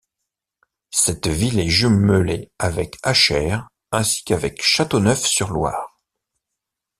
[0.89, 5.99] Cette ville est jumelée avec Achères ainsi qu'avec Châteauneuf-sur-Loire.